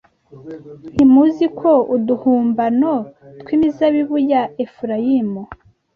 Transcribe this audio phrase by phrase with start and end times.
[0.93, 2.93] ntimuzi ko uduhumbano
[3.39, 5.41] tw'imizabibu ya efurayimu